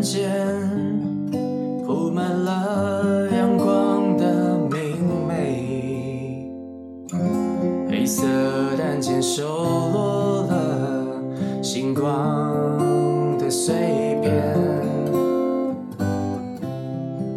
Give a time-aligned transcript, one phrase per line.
[0.00, 0.30] 间
[1.86, 6.50] 铺满了阳光的明媚，
[7.88, 8.26] 黑色
[8.78, 9.44] 单肩收
[9.92, 11.04] 落了
[11.62, 14.54] 星光的碎片。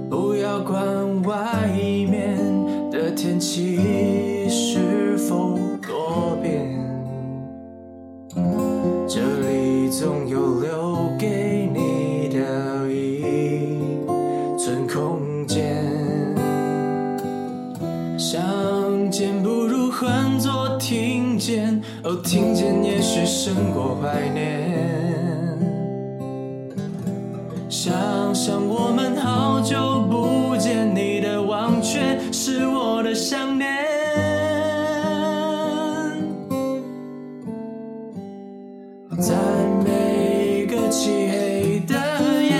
[0.09, 1.02] 不要管
[20.85, 24.69] 听见，哦，听见也许胜过怀念。
[27.69, 33.65] 想想我们好久不见，你的忘却是我的想念。
[39.17, 39.33] 在
[39.85, 41.95] 每个漆黑的
[42.43, 42.51] 夜，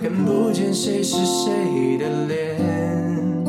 [0.00, 3.39] 看不见谁是谁的脸，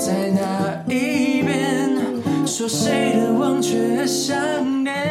[0.00, 1.90] 在哪一边？
[2.46, 4.34] 说谁的忘却想
[4.82, 5.09] 念？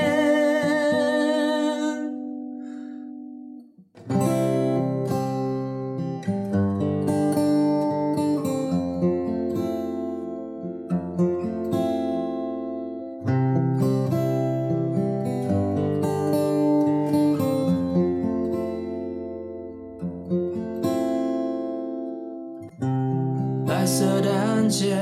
[23.79, 24.99] 白色单肩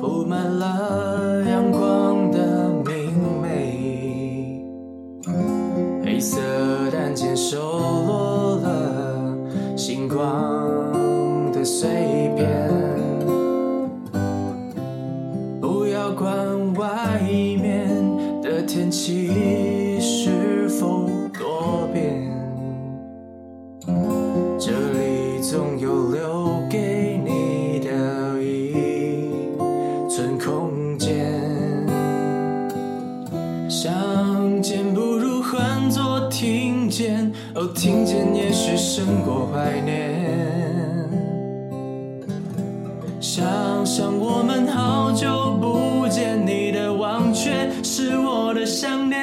[0.00, 4.62] 铺满了阳光的明媚，
[6.04, 6.38] 黑色
[6.92, 9.36] 单肩收落了
[9.76, 12.48] 星光的碎片。
[15.60, 16.30] 不要管
[16.74, 17.20] 外
[17.60, 17.88] 面
[18.40, 22.24] 的天气是否多变。
[24.60, 26.55] 这里总有留
[33.68, 40.14] 相见不如换作听见，哦，听见也许胜过怀念。
[43.20, 43.44] 想
[43.84, 49.20] 想我们好久不见，你的忘却是我的想念。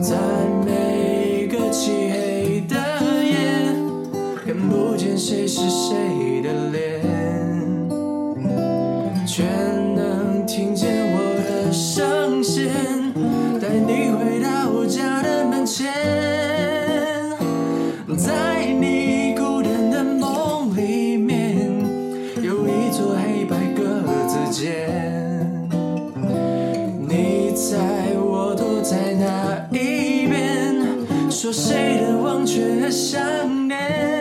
[0.00, 0.16] 在
[0.64, 2.76] 每个漆黑的
[3.24, 3.36] 夜，
[4.44, 6.85] 看不见谁是谁的脸，
[9.26, 12.70] 却能听见我的声线，
[13.60, 15.92] 带你回到我家的门前。
[18.16, 21.58] 在你孤单的梦里面，
[22.40, 23.82] 有一座黑白格
[24.28, 24.88] 子间。
[27.00, 27.76] 你猜
[28.14, 30.76] 我躲在哪一边？
[31.28, 33.20] 说谁的忘却想
[33.66, 34.15] 念？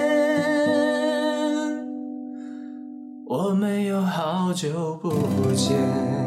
[3.56, 6.25] 没有好久不见。